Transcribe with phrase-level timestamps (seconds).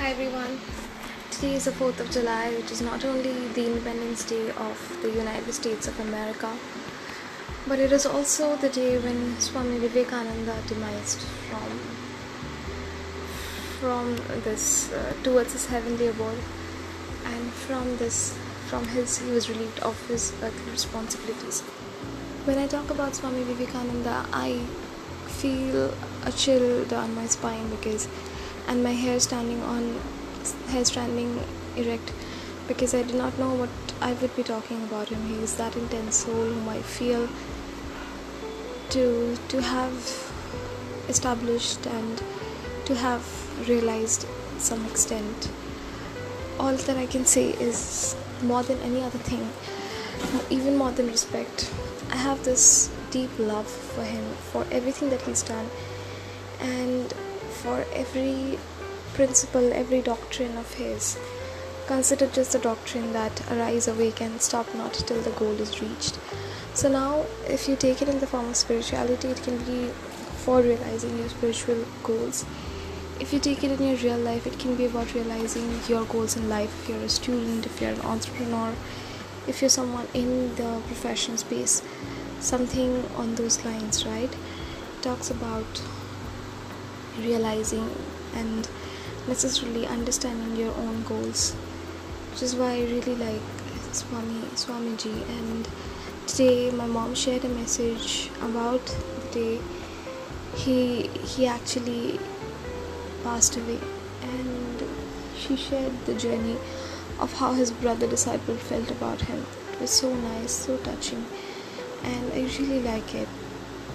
[0.00, 0.58] Hi everyone.
[1.30, 5.10] Today is the 4th of July, which is not only the Independence Day of the
[5.10, 6.50] United States of America,
[7.68, 11.68] but it is also the day when Swami Vivekananda demised from
[13.78, 14.16] from
[14.46, 16.40] this uh, towards his heavenly abode,
[17.26, 18.34] and from this
[18.70, 21.60] from his he was relieved of his earthly responsibilities.
[22.48, 24.60] When I talk about Swami Vivekananda, I
[25.40, 25.92] feel
[26.24, 28.08] a chill down my spine because
[28.70, 29.86] and my hair standing on
[30.68, 31.30] hair standing
[31.76, 32.12] erect
[32.68, 33.70] because I did not know what
[34.00, 35.26] I would be talking about him.
[35.26, 37.28] He is that intense soul whom I feel
[38.90, 40.10] to to have
[41.08, 42.22] established and
[42.84, 43.24] to have
[43.68, 44.26] realized
[44.58, 45.50] some extent.
[46.60, 49.48] All that I can say is more than any other thing,
[50.58, 51.72] even more than respect.
[52.10, 55.70] I have this deep love for him, for everything that he's done,
[56.60, 57.14] and
[57.50, 58.58] for every
[59.14, 61.18] principle, every doctrine of his.
[61.86, 66.18] Consider just the doctrine that arise, awake, and stop not till the goal is reached.
[66.72, 69.88] So, now if you take it in the form of spirituality, it can be
[70.44, 72.44] for realizing your spiritual goals.
[73.18, 76.36] If you take it in your real life, it can be about realizing your goals
[76.36, 76.72] in life.
[76.82, 78.72] If you're a student, if you're an entrepreneur,
[79.46, 81.82] if you're someone in the profession space,
[82.38, 84.32] something on those lines, right?
[84.32, 85.82] It talks about
[87.18, 87.90] realizing
[88.34, 88.68] and
[89.28, 91.54] necessarily understanding your own goals
[92.30, 93.42] which is why i really like
[93.92, 95.28] swami swamiji.
[95.38, 95.68] And
[96.26, 99.60] today my mom shared a message about the day.
[100.56, 102.18] He he actually
[103.24, 103.78] passed away
[104.22, 104.82] and
[105.36, 106.56] she shared the journey
[107.18, 109.44] of how his brother disciple felt about him.
[109.72, 111.26] It was so nice so touching.
[112.02, 113.28] And i really like it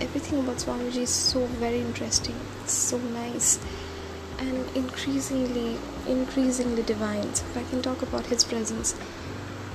[0.00, 2.36] everything about swamiji is so very interesting.
[2.62, 3.58] It's so nice.
[4.38, 7.34] And increasingly increasingly divine.
[7.34, 8.94] So if i can talk about his presence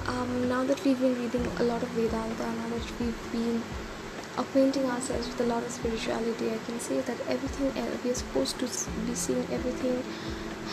[0.08, 3.62] um, now that we've been reading a lot of vedanta now that we've been
[4.38, 8.16] acquainting ourselves with a lot of spirituality i can say that everything else, we are
[8.16, 8.66] supposed to
[9.06, 10.04] be seeing everything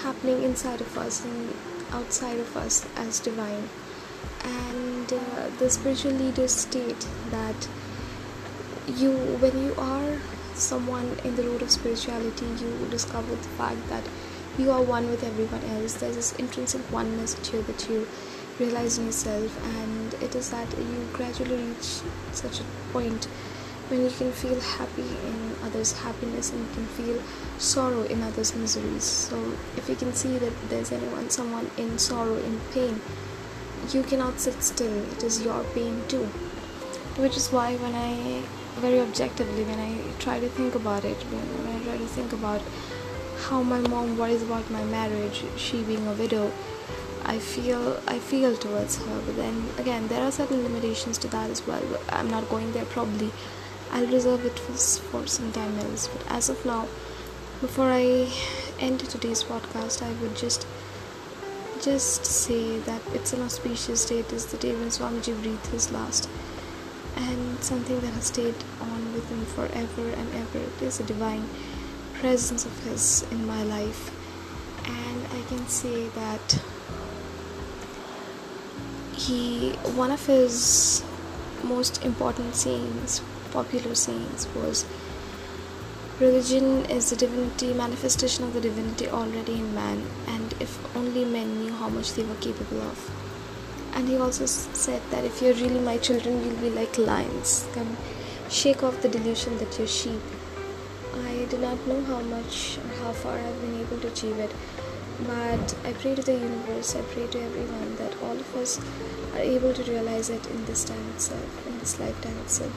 [0.03, 1.55] happening inside of us and
[1.93, 3.69] outside of us as divine.
[4.45, 7.69] And uh, the spiritual leaders state that
[8.87, 10.19] you when you are
[10.55, 14.05] someone in the road of spirituality you discover the fact that
[14.59, 15.95] you are one with everyone else.
[15.95, 18.07] There's this intrinsic oneness to you that you
[18.59, 22.01] realize in yourself and it is that you gradually reach
[22.33, 23.25] such a point
[23.89, 27.23] when you can feel happy in others happiness and you can feel
[27.59, 29.05] sorrow in others miseries.
[29.05, 33.01] So if you can see that there's anyone someone in sorrow in pain
[33.93, 35.03] you cannot sit still.
[35.13, 36.27] It is your pain too.
[37.17, 38.43] Which is why when i
[38.81, 42.63] very objectively when I try to think about it, when, I try to think about
[43.49, 46.53] how my mom worries about my marriage, she being a widow,
[47.25, 49.23] I feel I feel towards her.
[49.27, 51.83] But then again, there are certain limitations to that as well.
[51.91, 52.85] But I'm not going there.
[52.87, 53.31] Probably,
[53.93, 56.09] I'll reserve it for, for some time else.
[56.09, 56.89] But as of now,
[57.61, 58.33] before I
[58.79, 60.67] end today's podcast, I would just
[61.83, 64.21] just say that it's an auspicious day.
[64.21, 66.29] It is the day when Swamiji breathed his last
[67.17, 70.59] and something that has stayed on with him forever and ever.
[70.59, 71.49] It is a divine
[72.15, 74.11] presence of his in my life,
[74.87, 76.63] and I can say that
[79.15, 81.03] he one of his
[81.63, 84.85] most important sayings, popular sayings, was
[86.19, 91.63] religion is the divinity manifestation of the divinity already in man, and if only men
[91.63, 93.11] knew how much they were capable of
[93.95, 97.67] and he also said that if you're really my children you'll be like lions.
[97.75, 97.97] Come
[98.49, 100.21] shake off the delusion that you're sheep.
[101.15, 104.53] I do not know how much or how far i've been able to achieve it
[105.27, 108.79] but i pray to the universe i pray to everyone that all of us
[109.35, 112.73] are able to realize it in this time itself in this lifetime itself.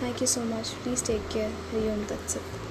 [0.00, 0.68] Thank you so much.
[0.82, 1.52] Please take care.
[1.72, 2.69] Hari Om Tat Sat.